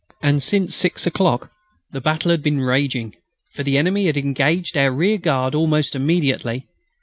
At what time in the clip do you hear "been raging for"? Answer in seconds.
2.41-3.61